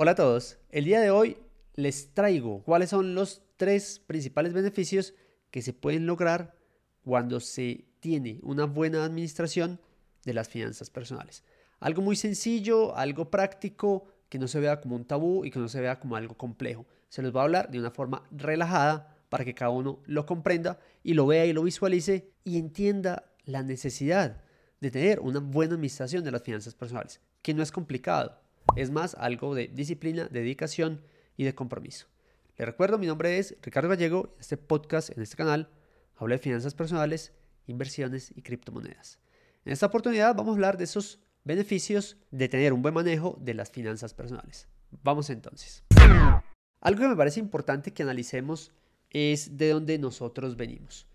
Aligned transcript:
Hola 0.00 0.12
a 0.12 0.14
todos, 0.14 0.58
el 0.70 0.84
día 0.84 1.00
de 1.00 1.10
hoy 1.10 1.38
les 1.74 2.14
traigo 2.14 2.62
cuáles 2.62 2.90
son 2.90 3.16
los 3.16 3.42
tres 3.56 3.98
principales 3.98 4.52
beneficios 4.52 5.12
que 5.50 5.60
se 5.60 5.72
pueden 5.72 6.06
lograr 6.06 6.54
cuando 7.02 7.40
se 7.40 7.88
tiene 7.98 8.38
una 8.44 8.66
buena 8.66 9.04
administración 9.04 9.80
de 10.24 10.34
las 10.34 10.48
finanzas 10.48 10.88
personales. 10.88 11.42
Algo 11.80 12.00
muy 12.00 12.14
sencillo, 12.14 12.96
algo 12.96 13.28
práctico, 13.28 14.06
que 14.28 14.38
no 14.38 14.46
se 14.46 14.60
vea 14.60 14.80
como 14.80 14.94
un 14.94 15.04
tabú 15.04 15.44
y 15.44 15.50
que 15.50 15.58
no 15.58 15.68
se 15.68 15.80
vea 15.80 15.98
como 15.98 16.14
algo 16.14 16.36
complejo. 16.36 16.86
Se 17.08 17.20
los 17.20 17.34
va 17.34 17.40
a 17.40 17.44
hablar 17.46 17.68
de 17.68 17.80
una 17.80 17.90
forma 17.90 18.22
relajada 18.30 19.16
para 19.28 19.44
que 19.44 19.56
cada 19.56 19.72
uno 19.72 20.00
lo 20.06 20.26
comprenda 20.26 20.78
y 21.02 21.14
lo 21.14 21.26
vea 21.26 21.44
y 21.44 21.52
lo 21.52 21.64
visualice 21.64 22.30
y 22.44 22.58
entienda 22.58 23.32
la 23.46 23.64
necesidad 23.64 24.44
de 24.80 24.92
tener 24.92 25.18
una 25.18 25.40
buena 25.40 25.74
administración 25.74 26.22
de 26.22 26.30
las 26.30 26.42
finanzas 26.42 26.76
personales, 26.76 27.20
que 27.42 27.52
no 27.52 27.64
es 27.64 27.72
complicado 27.72 28.38
es 28.76 28.90
más 28.90 29.14
algo 29.14 29.54
de 29.54 29.68
disciplina, 29.68 30.28
dedicación 30.28 31.02
y 31.36 31.44
de 31.44 31.54
compromiso. 31.54 32.06
Les 32.56 32.66
recuerdo, 32.66 32.98
mi 32.98 33.06
nombre 33.06 33.38
es 33.38 33.56
Ricardo 33.62 33.88
Gallego 33.88 34.34
y 34.36 34.40
este 34.40 34.56
podcast, 34.56 35.10
en 35.16 35.22
este 35.22 35.36
canal, 35.36 35.70
habla 36.16 36.34
de 36.34 36.42
finanzas 36.42 36.74
personales, 36.74 37.32
inversiones 37.66 38.32
y 38.34 38.42
criptomonedas. 38.42 39.18
En 39.64 39.72
esta 39.72 39.86
oportunidad 39.86 40.34
vamos 40.34 40.52
a 40.52 40.54
hablar 40.56 40.76
de 40.76 40.84
esos 40.84 41.20
beneficios 41.44 42.16
de 42.30 42.48
tener 42.48 42.72
un 42.72 42.82
buen 42.82 42.94
manejo 42.94 43.38
de 43.40 43.54
las 43.54 43.70
finanzas 43.70 44.14
personales. 44.14 44.68
Vamos 45.02 45.30
entonces. 45.30 45.84
Algo 46.80 47.02
que 47.02 47.08
me 47.08 47.16
parece 47.16 47.40
importante 47.40 47.92
que 47.92 48.02
analicemos 48.02 48.72
es 49.10 49.56
de 49.56 49.70
dónde 49.70 49.98
nosotros 49.98 50.56
venimos. 50.56 51.06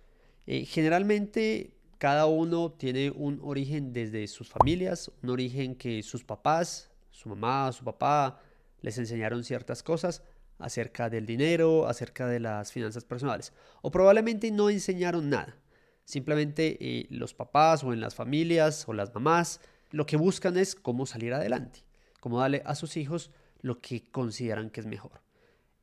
Eh, 0.45 0.66
generalmente 0.66 1.77
cada 1.97 2.25
uno 2.25 2.72
tiene 2.72 3.11
un 3.11 3.39
origen 3.44 3.94
desde 3.94 4.27
sus 4.27 4.49
familias, 4.49 5.11
un 5.22 5.30
origen 5.30 5.75
que 5.75 6.03
sus 6.03 6.23
papás, 6.23 6.91
su 7.13 7.30
mamá, 7.30 7.72
su 7.72 7.85
papá 7.85 8.41
les 8.81 8.98
enseñaron 8.98 9.45
ciertas 9.45 9.81
cosas 9.84 10.23
acerca 10.59 11.09
del 11.09 11.26
dinero, 11.26 11.88
acerca 11.88 12.27
de 12.27 12.39
las 12.39 12.72
finanzas 12.72 13.06
personales. 13.06 13.53
O 13.81 13.92
probablemente 13.92 14.52
no 14.52 14.69
enseñaron 14.69 15.30
nada. 15.30 15.56
Simplemente 16.03 16.78
eh, 16.81 17.08
los 17.09 17.34
papás 17.34 17.84
o 17.84 17.94
en 17.94 18.02
las 18.02 18.16
familias 18.16 18.88
o 18.89 18.94
las 18.94 19.14
mamás 19.14 19.61
lo 19.91 20.06
que 20.06 20.17
buscan 20.17 20.58
es 20.58 20.75
cómo 20.75 21.06
salir 21.06 21.34
adelante, 21.34 21.86
cómo 22.19 22.39
darle 22.39 22.64
a 22.66 22.75
sus 22.75 22.97
hijos 22.97 23.31
lo 23.61 23.80
que 23.80 24.03
consideran 24.11 24.69
que 24.69 24.81
es 24.81 24.88
mejor. 24.88 25.22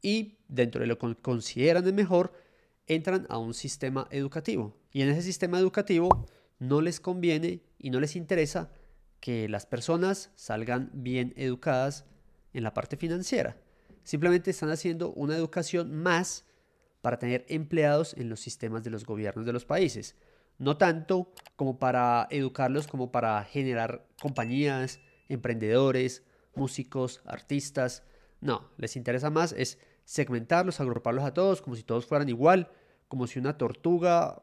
Y 0.02 0.38
dentro 0.48 0.80
de 0.80 0.88
lo 0.88 0.98
que 0.98 1.14
consideran 1.14 1.86
es 1.86 1.92
mejor, 1.94 2.32
entran 2.86 3.26
a 3.30 3.38
un 3.38 3.54
sistema 3.54 4.08
educativo. 4.10 4.76
Y 4.92 5.02
en 5.02 5.10
ese 5.10 5.22
sistema 5.22 5.58
educativo 5.58 6.26
no 6.58 6.80
les 6.80 6.98
conviene 6.98 7.62
y 7.78 7.90
no 7.90 8.00
les 8.00 8.16
interesa 8.16 8.72
que 9.20 9.48
las 9.48 9.66
personas 9.66 10.30
salgan 10.34 10.90
bien 10.92 11.32
educadas 11.36 12.06
en 12.52 12.64
la 12.64 12.74
parte 12.74 12.96
financiera. 12.96 13.56
Simplemente 14.02 14.50
están 14.50 14.70
haciendo 14.70 15.12
una 15.12 15.36
educación 15.36 15.94
más 15.94 16.46
para 17.02 17.18
tener 17.18 17.44
empleados 17.48 18.14
en 18.14 18.28
los 18.28 18.40
sistemas 18.40 18.82
de 18.82 18.90
los 18.90 19.04
gobiernos 19.04 19.46
de 19.46 19.52
los 19.52 19.64
países. 19.64 20.16
No 20.58 20.76
tanto 20.76 21.32
como 21.56 21.78
para 21.78 22.26
educarlos, 22.30 22.86
como 22.86 23.10
para 23.12 23.42
generar 23.44 24.06
compañías, 24.20 25.00
emprendedores, 25.28 26.22
músicos, 26.54 27.22
artistas. 27.24 28.02
No, 28.40 28.70
les 28.76 28.96
interesa 28.96 29.30
más 29.30 29.52
es 29.52 29.78
segmentarlos, 30.04 30.80
agruparlos 30.80 31.24
a 31.24 31.32
todos 31.32 31.62
como 31.62 31.76
si 31.76 31.82
todos 31.82 32.06
fueran 32.06 32.28
igual, 32.28 32.70
como 33.08 33.26
si 33.26 33.38
una 33.38 33.56
tortuga 33.56 34.42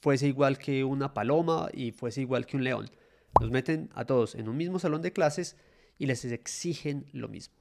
fuese 0.00 0.26
igual 0.26 0.58
que 0.58 0.84
una 0.84 1.14
paloma 1.14 1.68
y 1.72 1.92
fuese 1.92 2.22
igual 2.22 2.46
que 2.46 2.56
un 2.56 2.64
león. 2.64 2.90
Los 3.40 3.50
meten 3.50 3.90
a 3.94 4.04
todos 4.04 4.34
en 4.34 4.48
un 4.48 4.56
mismo 4.56 4.78
salón 4.78 5.02
de 5.02 5.12
clases 5.12 5.56
y 5.98 6.06
les 6.06 6.24
exigen 6.24 7.06
lo 7.12 7.28
mismo. 7.28 7.54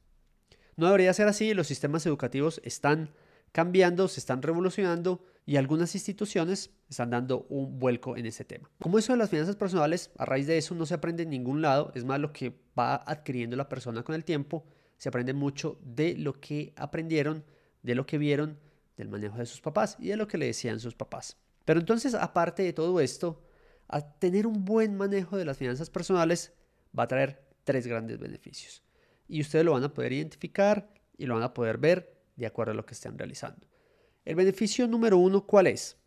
No 0.75 0.87
debería 0.87 1.13
ser 1.13 1.27
así, 1.27 1.53
los 1.53 1.67
sistemas 1.67 2.05
educativos 2.05 2.61
están 2.63 3.13
cambiando, 3.51 4.07
se 4.07 4.19
están 4.19 4.41
revolucionando 4.41 5.23
y 5.45 5.57
algunas 5.57 5.93
instituciones 5.95 6.71
están 6.89 7.09
dando 7.09 7.45
un 7.49 7.79
vuelco 7.79 8.15
en 8.15 8.25
ese 8.25 8.45
tema. 8.45 8.69
Como 8.79 8.97
eso 8.97 9.13
de 9.13 9.19
las 9.19 9.29
finanzas 9.29 9.55
personales, 9.55 10.11
a 10.17 10.25
raíz 10.25 10.47
de 10.47 10.57
eso 10.57 10.75
no 10.75 10.85
se 10.85 10.93
aprende 10.93 11.23
en 11.23 11.29
ningún 11.29 11.61
lado, 11.61 11.91
es 11.95 12.05
más 12.05 12.19
lo 12.19 12.31
que 12.31 12.55
va 12.77 12.95
adquiriendo 12.95 13.55
la 13.55 13.69
persona 13.69 14.03
con 14.03 14.15
el 14.15 14.23
tiempo, 14.23 14.65
se 14.97 15.09
aprende 15.09 15.33
mucho 15.33 15.79
de 15.83 16.15
lo 16.15 16.39
que 16.39 16.73
aprendieron, 16.77 17.43
de 17.81 17.95
lo 17.95 18.05
que 18.05 18.17
vieron, 18.17 18.59
del 18.97 19.09
manejo 19.09 19.37
de 19.37 19.45
sus 19.45 19.61
papás 19.61 19.97
y 19.99 20.09
de 20.09 20.15
lo 20.15 20.27
que 20.27 20.37
le 20.37 20.45
decían 20.45 20.79
sus 20.79 20.95
papás. 20.95 21.37
Pero 21.65 21.79
entonces, 21.79 22.13
aparte 22.13 22.63
de 22.63 22.73
todo 22.73 22.99
esto, 22.99 23.41
a 23.91 24.01
tener 24.01 24.47
un 24.47 24.65
buen 24.65 24.95
manejo 24.95 25.37
de 25.37 25.45
las 25.45 25.57
finanzas 25.57 25.89
personales 25.89 26.53
va 26.97 27.03
a 27.03 27.07
traer 27.07 27.43
tres 27.63 27.87
grandes 27.87 28.19
beneficios. 28.19 28.83
Y 29.27 29.41
ustedes 29.41 29.65
lo 29.65 29.73
van 29.73 29.83
a 29.83 29.93
poder 29.93 30.13
identificar 30.13 30.93
y 31.17 31.25
lo 31.25 31.35
van 31.35 31.43
a 31.43 31.53
poder 31.53 31.77
ver 31.77 32.17
de 32.35 32.45
acuerdo 32.45 32.71
a 32.71 32.75
lo 32.75 32.85
que 32.85 32.93
estén 32.93 33.17
realizando. 33.17 33.67
El 34.25 34.35
beneficio 34.35 34.87
número 34.87 35.17
uno, 35.17 35.45
¿cuál 35.45 35.67
es? 35.67 35.97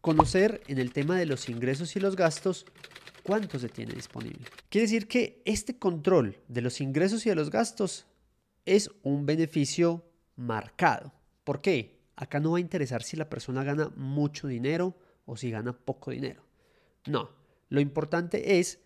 Conocer 0.00 0.62
en 0.66 0.78
el 0.78 0.92
tema 0.92 1.16
de 1.16 1.26
los 1.26 1.48
ingresos 1.48 1.94
y 1.96 2.00
los 2.00 2.16
gastos 2.16 2.66
cuánto 3.22 3.58
se 3.58 3.68
tiene 3.68 3.94
disponible. 3.94 4.44
Quiere 4.68 4.86
decir 4.86 5.06
que 5.06 5.42
este 5.44 5.78
control 5.78 6.38
de 6.48 6.60
los 6.60 6.80
ingresos 6.80 7.24
y 7.24 7.28
de 7.28 7.36
los 7.36 7.50
gastos 7.50 8.06
es 8.64 8.90
un 9.02 9.26
beneficio 9.26 10.04
marcado. 10.36 11.12
¿Por 11.44 11.60
qué? 11.60 12.00
Acá 12.16 12.40
no 12.40 12.52
va 12.52 12.58
a 12.58 12.60
interesar 12.60 13.02
si 13.02 13.16
la 13.16 13.28
persona 13.28 13.64
gana 13.64 13.90
mucho 13.96 14.48
dinero 14.48 14.96
o 15.24 15.36
si 15.36 15.50
gana 15.50 15.72
poco 15.72 16.10
dinero. 16.10 16.44
No, 17.06 17.30
lo 17.68 17.80
importante 17.80 18.58
es 18.58 18.80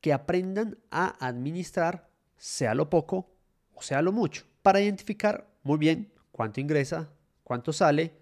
que 0.00 0.12
aprendan 0.12 0.78
a 0.90 1.26
administrar, 1.26 2.08
sea 2.36 2.74
lo 2.74 2.90
poco 2.90 3.32
o 3.74 3.82
sea 3.82 4.02
lo 4.02 4.12
mucho, 4.12 4.44
para 4.62 4.80
identificar 4.80 5.48
muy 5.62 5.78
bien 5.78 6.12
cuánto 6.30 6.60
ingresa, 6.60 7.10
cuánto 7.42 7.72
sale, 7.72 8.12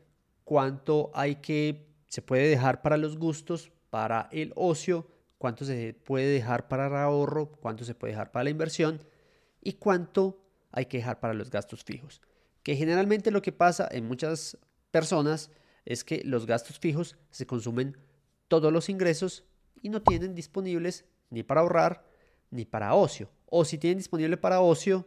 cuánto 0.44 1.10
hay 1.14 1.36
que 1.36 1.86
se 2.06 2.22
puede 2.22 2.48
dejar 2.48 2.82
para 2.82 2.96
los 2.96 3.18
gustos, 3.18 3.70
para 3.90 4.28
el 4.32 4.52
ocio, 4.56 5.06
cuánto 5.38 5.64
se 5.64 5.94
puede 5.94 6.26
dejar 6.26 6.68
para 6.68 6.86
el 6.86 6.96
ahorro, 6.96 7.52
cuánto 7.52 7.84
se 7.84 7.94
puede 7.94 8.12
dejar 8.12 8.30
para 8.30 8.44
la 8.44 8.50
inversión 8.50 9.02
y 9.60 9.74
cuánto 9.74 10.42
hay 10.72 10.86
que 10.86 10.98
dejar 10.98 11.20
para 11.20 11.34
los 11.34 11.50
gastos 11.50 11.84
fijos. 11.84 12.20
Que 12.62 12.76
generalmente 12.76 13.30
lo 13.30 13.42
que 13.42 13.52
pasa 13.52 13.88
en 13.90 14.06
muchas 14.06 14.58
personas 14.90 15.50
es 15.84 16.04
que 16.04 16.22
los 16.24 16.46
gastos 16.46 16.78
fijos 16.78 17.16
se 17.30 17.46
consumen 17.46 17.96
todos 18.50 18.72
los 18.72 18.88
ingresos 18.88 19.44
y 19.80 19.88
no 19.88 20.02
tienen 20.02 20.34
disponibles 20.34 21.04
ni 21.30 21.44
para 21.44 21.60
ahorrar 21.62 22.04
ni 22.50 22.64
para 22.64 22.94
ocio. 22.94 23.30
O 23.46 23.64
si 23.64 23.78
tienen 23.78 23.98
disponible 23.98 24.36
para 24.36 24.60
ocio, 24.60 25.06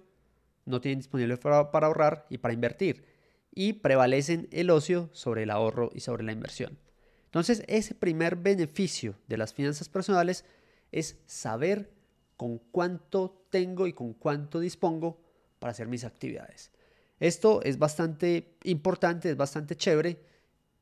no 0.65 0.79
tienen 0.79 0.99
disponible 0.99 1.35
para, 1.37 1.57
ahorrar 1.59 2.25
y 2.29 2.37
para 2.37 2.53
invertir. 2.53 3.05
Y 3.51 3.73
prevalecen 3.73 4.47
el 4.51 4.69
ocio 4.69 5.09
sobre 5.11 5.43
el 5.43 5.51
ahorro 5.51 5.91
y 5.93 5.99
sobre 5.99 6.23
la 6.23 6.31
inversión. 6.31 6.79
Entonces, 7.25 7.63
ese 7.67 7.93
primer 7.93 8.37
beneficio 8.37 9.15
de 9.27 9.37
las 9.37 9.53
finanzas 9.53 9.89
personales 9.89 10.45
es 10.93 11.17
saber 11.25 11.91
con 12.37 12.59
cuánto 12.59 13.45
tengo 13.49 13.87
y 13.87 13.93
con 13.93 14.13
cuánto 14.13 14.61
dispongo 14.61 15.19
para 15.59 15.71
hacer 15.71 15.87
mis 15.87 16.05
actividades. 16.05 16.71
Esto 17.19 17.61
es 17.63 17.77
bastante 17.77 18.55
importante, 18.63 19.29
es 19.29 19.37
bastante 19.37 19.75
chévere 19.75 20.19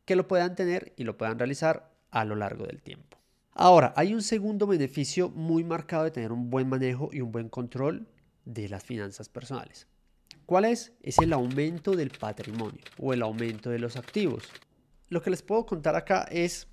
que 0.05 0.15
lo 0.15 0.27
puedan 0.27 0.55
tener 0.55 0.93
y 0.95 1.05
lo 1.05 1.17
puedan 1.17 1.39
realizar 1.39 1.90
a 2.11 2.25
lo 2.25 2.35
largo 2.35 2.65
del 2.65 2.81
tiempo. 2.81 3.17
Ahora, 3.53 3.93
hay 3.97 4.13
un 4.13 4.21
segundo 4.21 4.67
beneficio 4.67 5.29
muy 5.29 5.63
marcado 5.63 6.05
de 6.05 6.11
tener 6.11 6.31
un 6.31 6.49
buen 6.49 6.69
manejo 6.69 7.09
y 7.11 7.21
un 7.21 7.31
buen 7.31 7.49
control 7.49 8.07
de 8.45 8.69
las 8.69 8.83
finanzas 8.83 9.29
personales. 9.29 9.87
¿Cuál 10.45 10.65
es? 10.65 10.93
Es 11.01 11.17
el 11.19 11.33
aumento 11.33 11.95
del 11.95 12.11
patrimonio 12.11 12.81
o 12.97 13.13
el 13.13 13.21
aumento 13.21 13.69
de 13.69 13.79
los 13.79 13.97
activos. 13.97 14.49
Lo 15.09 15.21
que 15.21 15.29
les 15.29 15.41
puedo 15.41 15.65
contar 15.65 15.95
acá 15.95 16.27
es, 16.31 16.67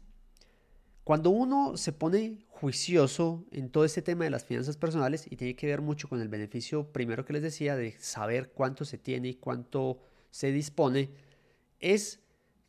cuando 1.04 1.30
uno 1.30 1.76
se 1.76 1.92
pone 1.92 2.46
juicioso 2.48 3.44
en 3.50 3.70
todo 3.70 3.84
este 3.84 4.02
tema 4.02 4.24
de 4.24 4.30
las 4.30 4.44
finanzas 4.44 4.76
personales 4.76 5.26
y 5.30 5.36
tiene 5.36 5.56
que 5.56 5.66
ver 5.66 5.80
mucho 5.80 6.08
con 6.08 6.20
el 6.20 6.28
beneficio 6.28 6.92
primero 6.92 7.24
que 7.24 7.32
les 7.32 7.42
decía 7.42 7.76
de 7.76 7.92
saber 7.98 8.50
cuánto 8.50 8.84
se 8.84 8.98
tiene 8.98 9.28
y 9.28 9.34
cuánto 9.34 9.98
se 10.30 10.52
dispone, 10.52 11.10
es 11.80 12.20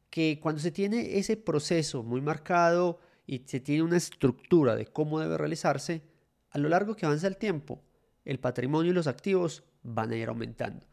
que 0.09 0.39
cuando 0.41 0.61
se 0.61 0.71
tiene 0.71 1.17
ese 1.17 1.37
proceso 1.37 2.03
muy 2.03 2.21
marcado 2.21 2.99
y 3.25 3.43
se 3.45 3.59
tiene 3.59 3.83
una 3.83 3.97
estructura 3.97 4.75
de 4.75 4.87
cómo 4.87 5.19
debe 5.19 5.37
realizarse, 5.37 6.01
a 6.49 6.57
lo 6.57 6.69
largo 6.69 6.95
que 6.95 7.05
avanza 7.05 7.27
el 7.27 7.37
tiempo, 7.37 7.83
el 8.25 8.39
patrimonio 8.39 8.91
y 8.91 8.95
los 8.95 9.07
activos 9.07 9.63
van 9.83 10.11
a 10.11 10.15
ir 10.15 10.29
aumentando. 10.29 10.87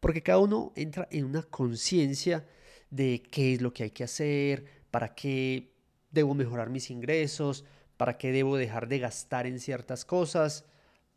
Porque 0.00 0.22
cada 0.22 0.38
uno 0.38 0.72
entra 0.76 1.08
en 1.10 1.24
una 1.24 1.42
conciencia 1.42 2.46
de 2.90 3.22
qué 3.30 3.54
es 3.54 3.62
lo 3.62 3.72
que 3.72 3.84
hay 3.84 3.90
que 3.90 4.04
hacer, 4.04 4.64
para 4.90 5.14
qué 5.14 5.72
debo 6.10 6.34
mejorar 6.34 6.70
mis 6.70 6.90
ingresos, 6.90 7.64
para 7.96 8.16
qué 8.16 8.32
debo 8.32 8.56
dejar 8.56 8.88
de 8.88 8.98
gastar 8.98 9.46
en 9.46 9.58
ciertas 9.58 10.04
cosas, 10.04 10.64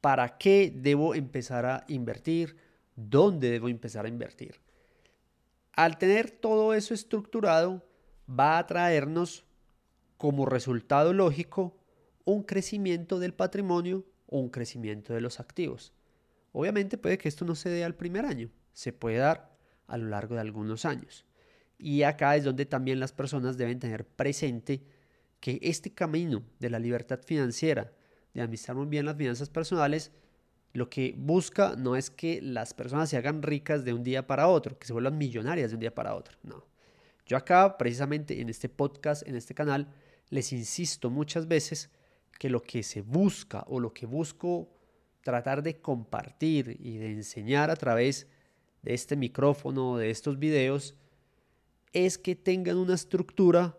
para 0.01 0.37
qué 0.37 0.73
debo 0.75 1.15
empezar 1.15 1.65
a 1.65 1.85
invertir, 1.87 2.57
dónde 2.95 3.51
debo 3.51 3.69
empezar 3.69 4.05
a 4.05 4.09
invertir. 4.09 4.59
Al 5.81 5.97
tener 5.97 6.29
todo 6.29 6.75
eso 6.75 6.93
estructurado, 6.93 7.83
va 8.29 8.59
a 8.59 8.67
traernos 8.67 9.45
como 10.15 10.45
resultado 10.45 11.11
lógico 11.11 11.75
un 12.23 12.43
crecimiento 12.43 13.17
del 13.17 13.33
patrimonio 13.33 14.05
o 14.27 14.37
un 14.37 14.49
crecimiento 14.49 15.11
de 15.15 15.21
los 15.21 15.39
activos. 15.39 15.91
Obviamente 16.51 16.99
puede 16.99 17.17
que 17.17 17.27
esto 17.27 17.45
no 17.45 17.55
se 17.55 17.69
dé 17.69 17.83
al 17.83 17.95
primer 17.95 18.27
año, 18.27 18.51
se 18.73 18.93
puede 18.93 19.17
dar 19.17 19.57
a 19.87 19.97
lo 19.97 20.07
largo 20.07 20.35
de 20.35 20.41
algunos 20.41 20.85
años. 20.85 21.25
Y 21.79 22.03
acá 22.03 22.35
es 22.35 22.43
donde 22.43 22.67
también 22.67 22.99
las 22.99 23.11
personas 23.11 23.57
deben 23.57 23.79
tener 23.79 24.05
presente 24.05 24.85
que 25.39 25.57
este 25.63 25.95
camino 25.95 26.43
de 26.59 26.69
la 26.69 26.77
libertad 26.77 27.21
financiera, 27.25 27.91
de 28.35 28.41
administrar 28.41 28.77
muy 28.77 28.85
bien 28.85 29.07
las 29.07 29.17
finanzas 29.17 29.49
personales, 29.49 30.11
lo 30.73 30.89
que 30.89 31.13
busca 31.17 31.75
no 31.75 31.95
es 31.95 32.09
que 32.09 32.41
las 32.41 32.73
personas 32.73 33.09
se 33.09 33.17
hagan 33.17 33.41
ricas 33.41 33.83
de 33.83 33.93
un 33.93 34.03
día 34.03 34.25
para 34.25 34.47
otro, 34.47 34.77
que 34.77 34.87
se 34.87 34.93
vuelvan 34.93 35.17
millonarias 35.17 35.71
de 35.71 35.75
un 35.75 35.81
día 35.81 35.93
para 35.93 36.15
otro, 36.15 36.37
no. 36.43 36.65
Yo 37.25 37.37
acá, 37.37 37.77
precisamente 37.77 38.41
en 38.41 38.49
este 38.49 38.69
podcast, 38.69 39.27
en 39.27 39.35
este 39.35 39.53
canal, 39.53 39.87
les 40.29 40.51
insisto 40.53 41.09
muchas 41.09 41.47
veces 41.47 41.89
que 42.39 42.49
lo 42.49 42.61
que 42.61 42.83
se 42.83 43.01
busca 43.01 43.63
o 43.67 43.79
lo 43.79 43.93
que 43.93 44.05
busco 44.05 44.69
tratar 45.21 45.61
de 45.61 45.79
compartir 45.79 46.77
y 46.79 46.97
de 46.97 47.11
enseñar 47.11 47.69
a 47.69 47.75
través 47.75 48.27
de 48.81 48.93
este 48.93 49.15
micrófono, 49.15 49.97
de 49.97 50.09
estos 50.09 50.39
videos, 50.39 50.95
es 51.93 52.17
que 52.17 52.35
tengan 52.35 52.77
una 52.77 52.95
estructura 52.95 53.77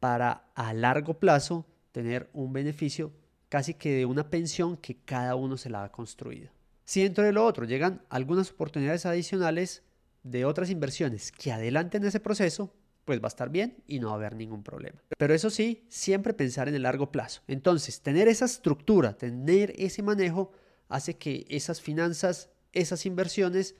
para 0.00 0.50
a 0.54 0.74
largo 0.74 1.14
plazo 1.14 1.66
tener 1.92 2.28
un 2.32 2.52
beneficio 2.52 3.12
casi 3.52 3.74
que 3.74 3.96
de 3.96 4.06
una 4.06 4.30
pensión 4.30 4.78
que 4.78 4.96
cada 5.04 5.34
uno 5.36 5.58
se 5.58 5.68
la 5.68 5.84
ha 5.84 5.92
construido. 5.92 6.48
Si 6.86 7.02
dentro 7.02 7.22
de 7.22 7.32
lo 7.32 7.44
otro 7.44 7.66
llegan 7.66 8.00
algunas 8.08 8.50
oportunidades 8.50 9.04
adicionales 9.04 9.82
de 10.22 10.46
otras 10.46 10.70
inversiones 10.70 11.30
que 11.32 11.52
adelanten 11.52 12.02
ese 12.02 12.18
proceso, 12.18 12.72
pues 13.04 13.20
va 13.20 13.26
a 13.26 13.28
estar 13.28 13.50
bien 13.50 13.76
y 13.86 13.98
no 13.98 14.06
va 14.06 14.14
a 14.14 14.16
haber 14.16 14.36
ningún 14.36 14.62
problema. 14.62 15.02
Pero 15.18 15.34
eso 15.34 15.50
sí, 15.50 15.84
siempre 15.90 16.32
pensar 16.32 16.66
en 16.66 16.76
el 16.76 16.84
largo 16.84 17.12
plazo. 17.12 17.42
Entonces, 17.46 18.00
tener 18.00 18.26
esa 18.26 18.46
estructura, 18.46 19.18
tener 19.18 19.74
ese 19.76 20.02
manejo, 20.02 20.52
hace 20.88 21.18
que 21.18 21.44
esas 21.50 21.82
finanzas, 21.82 22.48
esas 22.72 23.04
inversiones, 23.04 23.74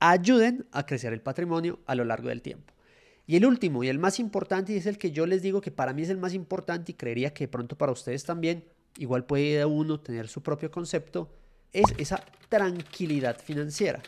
ayuden 0.00 0.66
a 0.72 0.84
crecer 0.84 1.12
el 1.12 1.22
patrimonio 1.22 1.78
a 1.86 1.94
lo 1.94 2.04
largo 2.04 2.28
del 2.28 2.42
tiempo. 2.42 2.74
Y 3.28 3.36
el 3.36 3.46
último 3.46 3.84
y 3.84 3.88
el 3.88 4.00
más 4.00 4.18
importante, 4.18 4.72
y 4.72 4.78
es 4.78 4.86
el 4.86 4.98
que 4.98 5.12
yo 5.12 5.26
les 5.26 5.42
digo 5.42 5.60
que 5.60 5.70
para 5.70 5.92
mí 5.92 6.02
es 6.02 6.10
el 6.10 6.18
más 6.18 6.34
importante 6.34 6.90
y 6.90 6.96
creería 6.96 7.32
que 7.32 7.46
pronto 7.46 7.78
para 7.78 7.92
ustedes 7.92 8.24
también, 8.24 8.64
igual 9.00 9.24
puede 9.24 9.64
uno 9.64 9.98
tener 9.98 10.28
su 10.28 10.42
propio 10.42 10.70
concepto, 10.70 11.30
es 11.72 11.86
esa 11.96 12.22
tranquilidad 12.50 13.40
financiera. 13.40 14.02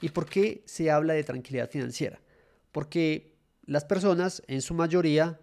¿Y 0.00 0.10
por 0.10 0.26
qué 0.26 0.62
se 0.64 0.92
habla 0.92 1.14
de 1.14 1.24
tranquilidad 1.24 1.68
financiera? 1.68 2.20
Porque 2.70 3.34
las 3.66 3.84
personas 3.84 4.40
en 4.46 4.62
su 4.62 4.74
mayoría 4.74 5.40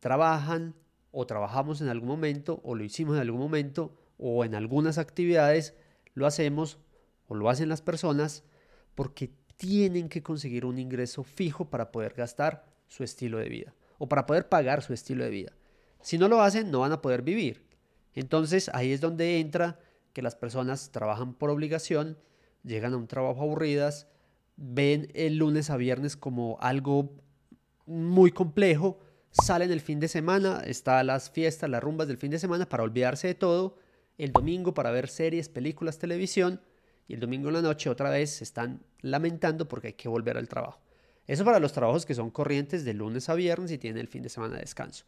trabajan 0.00 0.74
o 1.10 1.26
trabajamos 1.26 1.82
en 1.82 1.88
algún 1.88 2.08
momento 2.08 2.62
o 2.64 2.74
lo 2.74 2.82
hicimos 2.82 3.16
en 3.16 3.20
algún 3.20 3.40
momento 3.40 3.94
o 4.16 4.42
en 4.42 4.54
algunas 4.54 4.96
actividades 4.96 5.74
lo 6.14 6.26
hacemos 6.26 6.78
o 7.26 7.34
lo 7.34 7.50
hacen 7.50 7.68
las 7.68 7.82
personas 7.82 8.42
porque 8.94 9.30
tienen 9.58 10.08
que 10.08 10.22
conseguir 10.22 10.64
un 10.64 10.78
ingreso 10.78 11.24
fijo 11.24 11.68
para 11.68 11.92
poder 11.92 12.14
gastar 12.14 12.64
su 12.86 13.04
estilo 13.04 13.36
de 13.36 13.50
vida 13.50 13.74
o 13.98 14.08
para 14.08 14.24
poder 14.24 14.48
pagar 14.48 14.82
su 14.82 14.94
estilo 14.94 15.24
de 15.24 15.30
vida. 15.30 15.52
Si 16.00 16.16
no 16.16 16.28
lo 16.28 16.40
hacen, 16.40 16.70
no 16.70 16.80
van 16.80 16.92
a 16.92 17.02
poder 17.02 17.20
vivir. 17.20 17.67
Entonces 18.14 18.70
ahí 18.74 18.92
es 18.92 19.00
donde 19.00 19.40
entra 19.40 19.78
que 20.12 20.22
las 20.22 20.34
personas 20.34 20.90
trabajan 20.90 21.34
por 21.34 21.50
obligación, 21.50 22.18
llegan 22.64 22.94
a 22.94 22.96
un 22.96 23.06
trabajo 23.06 23.42
aburridas, 23.42 24.08
ven 24.56 25.08
el 25.14 25.36
lunes 25.36 25.70
a 25.70 25.76
viernes 25.76 26.16
como 26.16 26.58
algo 26.60 27.12
muy 27.86 28.32
complejo, 28.32 28.98
salen 29.30 29.70
el 29.70 29.80
fin 29.80 30.00
de 30.00 30.08
semana, 30.08 30.62
está 30.66 31.02
las 31.04 31.30
fiestas, 31.30 31.70
las 31.70 31.82
rumbas 31.82 32.08
del 32.08 32.18
fin 32.18 32.30
de 32.30 32.38
semana 32.38 32.68
para 32.68 32.82
olvidarse 32.82 33.28
de 33.28 33.34
todo, 33.34 33.78
el 34.18 34.32
domingo 34.32 34.74
para 34.74 34.90
ver 34.90 35.08
series, 35.08 35.48
películas, 35.48 35.98
televisión, 35.98 36.60
y 37.06 37.14
el 37.14 37.20
domingo 37.20 37.48
en 37.48 37.54
la 37.54 37.62
noche 37.62 37.88
otra 37.88 38.10
vez 38.10 38.30
se 38.30 38.44
están 38.44 38.82
lamentando 39.00 39.66
porque 39.66 39.88
hay 39.88 39.92
que 39.94 40.08
volver 40.08 40.36
al 40.36 40.48
trabajo. 40.48 40.80
Eso 41.26 41.44
para 41.44 41.60
los 41.60 41.72
trabajos 41.72 42.04
que 42.04 42.14
son 42.14 42.30
corrientes 42.30 42.84
de 42.84 42.94
lunes 42.94 43.28
a 43.28 43.34
viernes 43.34 43.70
y 43.70 43.78
tienen 43.78 44.00
el 44.00 44.08
fin 44.08 44.22
de 44.22 44.28
semana 44.28 44.54
de 44.54 44.60
descanso. 44.60 45.04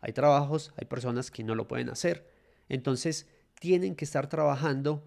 Hay 0.00 0.12
trabajos, 0.12 0.72
hay 0.76 0.86
personas 0.86 1.30
que 1.30 1.44
no 1.44 1.54
lo 1.54 1.66
pueden 1.66 1.88
hacer. 1.88 2.26
Entonces 2.68 3.26
tienen 3.58 3.94
que 3.94 4.04
estar 4.04 4.28
trabajando 4.28 5.04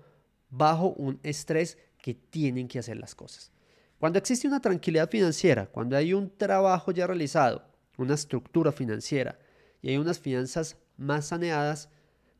bajo 0.49 0.89
un 0.93 1.19
estrés 1.23 1.77
que 2.01 2.13
tienen 2.13 2.67
que 2.67 2.79
hacer 2.79 2.97
las 2.97 3.15
cosas. 3.15 3.51
Cuando 3.99 4.19
existe 4.19 4.47
una 4.47 4.59
tranquilidad 4.59 5.09
financiera, 5.09 5.67
cuando 5.67 5.95
hay 5.95 6.13
un 6.13 6.35
trabajo 6.35 6.91
ya 6.91 7.07
realizado, 7.07 7.63
una 7.97 8.15
estructura 8.15 8.71
financiera 8.71 9.37
y 9.81 9.89
hay 9.89 9.97
unas 9.97 10.19
finanzas 10.19 10.77
más 10.97 11.27
saneadas, 11.27 11.89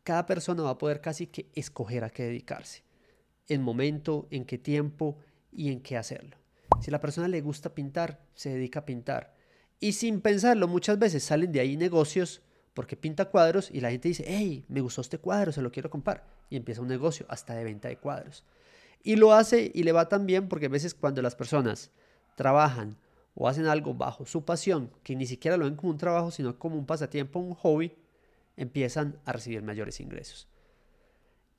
cada 0.04 0.26
persona 0.26 0.64
va 0.64 0.72
a 0.72 0.78
poder 0.78 1.02
casi 1.02 1.28
que 1.28 1.50
escoger 1.54 2.04
a 2.04 2.10
qué 2.10 2.24
dedicarse, 2.24 2.84
en 3.48 3.62
momento, 3.62 4.28
en 4.32 4.46
qué 4.46 4.58
tiempo 4.58 5.18
y 5.52 5.72
en 5.72 5.82
qué 5.82 5.98
hacerlo. 5.98 6.38
Si 6.82 6.90
a 6.90 6.94
la 6.94 7.00
persona 7.00 7.28
le 7.28 7.42
gusta 7.42 7.76
pintar, 7.76 8.26
se 8.34 8.50
dedica 8.50 8.80
a 8.80 8.86
pintar. 8.86 9.36
Y 9.80 9.94
sin 9.94 10.22
pensarlo, 10.22 10.68
muchas 10.68 10.98
veces 10.98 11.24
salen 11.24 11.52
de 11.52 11.60
ahí 11.60 11.78
negocios 11.78 12.42
porque 12.74 12.96
pinta 12.96 13.26
cuadros 13.26 13.70
y 13.72 13.82
la 13.82 13.92
gente 13.92 14.08
dice, 14.08 14.24
hey, 14.28 14.66
me 14.70 14.82
gustó 14.82 15.02
este 15.02 15.18
cuadro, 15.18 15.52
se 15.52 15.62
lo 15.62 15.72
quiero 15.72 15.90
comprar. 15.90 16.26
Y 16.50 16.56
empieza 16.56 16.82
un 16.82 16.88
negocio 16.88 17.26
hasta 17.30 17.54
de 17.56 17.64
venta 17.64 17.88
de 17.88 17.98
cuadros. 17.98 18.44
Y 19.04 19.16
lo 19.16 19.34
hace 19.34 19.72
y 19.74 19.84
le 19.84 19.92
va 19.92 20.10
tan 20.10 20.26
bien 20.26 20.48
porque 20.48 20.68
a 20.68 20.70
veces 20.70 20.94
cuando 20.94 21.22
las 21.22 21.36
personas 21.36 21.92
trabajan 22.36 22.98
o 23.34 23.48
hacen 23.48 23.66
algo 23.66 23.94
bajo 23.94 24.26
su 24.26 24.46
pasión, 24.46 24.92
que 25.04 25.16
ni 25.16 25.26
siquiera 25.26 25.58
lo 25.58 25.66
ven 25.66 25.76
como 25.76 25.92
un 25.92 25.98
trabajo, 25.98 26.32
sino 26.32 26.58
como 26.58 26.76
un 26.78 26.86
pasatiempo, 26.86 27.40
un 27.40 27.56
hobby, 27.56 27.94
empiezan 28.58 29.20
a 29.26 29.34
recibir 29.34 29.64
mayores 29.64 30.00
ingresos. 30.00 30.48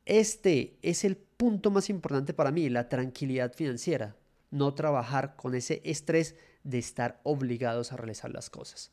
Este 0.05 0.79
es 0.83 1.05
el 1.05 1.17
punto 1.17 1.71
más 1.71 1.89
importante 1.91 2.35
para 2.35 2.51
mí, 2.51 2.69
la 2.69 2.89
tranquilidad 2.89 3.53
financiera, 3.55 4.17
no 4.51 4.75
trabajar 4.75 5.37
con 5.37 5.55
ese 5.55 5.81
estrés 5.85 6.37
de 6.65 6.79
estar 6.79 7.21
obligados 7.23 7.93
a 7.93 7.97
realizar 7.97 8.31
las 8.31 8.51
cosas. 8.51 8.93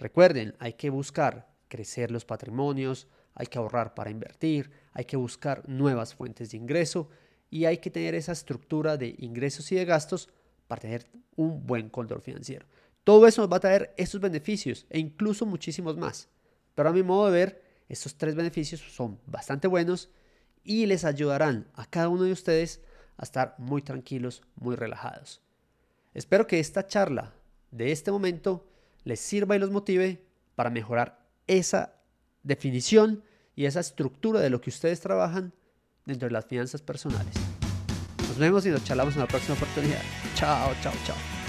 Recuerden, 0.00 0.56
hay 0.58 0.72
que 0.72 0.88
buscar 0.88 1.52
crecer 1.68 2.10
los 2.10 2.24
patrimonios, 2.24 3.06
hay 3.34 3.46
que 3.48 3.58
ahorrar 3.58 3.92
para 3.92 4.10
invertir, 4.10 4.70
hay 4.94 5.04
que 5.04 5.18
buscar 5.18 5.68
nuevas 5.68 6.14
fuentes 6.14 6.50
de 6.50 6.56
ingreso 6.56 7.10
y 7.50 7.66
hay 7.66 7.78
que 7.78 7.90
tener 7.90 8.14
esa 8.14 8.32
estructura 8.32 8.96
de 8.96 9.14
ingresos 9.18 9.70
y 9.72 9.74
de 9.74 9.84
gastos 9.84 10.30
para 10.66 10.80
tener 10.80 11.06
un 11.36 11.66
buen 11.66 11.90
control 11.90 12.22
financiero. 12.22 12.64
Todo 13.04 13.26
eso 13.26 13.42
nos 13.42 13.52
va 13.52 13.58
a 13.58 13.60
traer 13.60 13.92
estos 13.98 14.22
beneficios 14.22 14.86
e 14.88 14.98
incluso 14.98 15.44
muchísimos 15.44 15.98
más. 15.98 16.30
Pero 16.74 16.88
a 16.88 16.92
mi 16.94 17.02
modo 17.02 17.26
de 17.26 17.32
ver, 17.32 17.62
estos 17.90 18.16
tres 18.16 18.34
beneficios 18.34 18.80
son 18.80 19.20
bastante 19.26 19.68
buenos 19.68 20.08
y 20.64 20.86
les 20.86 21.04
ayudarán 21.04 21.68
a 21.74 21.84
cada 21.84 22.08
uno 22.08 22.22
de 22.22 22.32
ustedes 22.32 22.80
a 23.18 23.24
estar 23.24 23.54
muy 23.58 23.82
tranquilos, 23.82 24.42
muy 24.54 24.76
relajados. 24.76 25.42
Espero 26.14 26.46
que 26.46 26.58
esta 26.58 26.86
charla 26.86 27.34
de 27.70 27.92
este 27.92 28.10
momento 28.10 28.69
les 29.04 29.20
sirva 29.20 29.56
y 29.56 29.58
los 29.58 29.70
motive 29.70 30.24
para 30.54 30.70
mejorar 30.70 31.26
esa 31.46 31.94
definición 32.42 33.24
y 33.54 33.66
esa 33.66 33.80
estructura 33.80 34.40
de 34.40 34.50
lo 34.50 34.60
que 34.60 34.70
ustedes 34.70 35.00
trabajan 35.00 35.52
dentro 36.06 36.28
de 36.28 36.32
las 36.32 36.46
finanzas 36.46 36.82
personales. 36.82 37.34
Nos 38.28 38.38
vemos 38.38 38.64
y 38.66 38.70
nos 38.70 38.84
charlamos 38.84 39.14
en 39.14 39.20
la 39.20 39.28
próxima 39.28 39.54
oportunidad. 39.54 40.02
Chao, 40.34 40.72
chao, 40.82 40.92
chao. 41.04 41.39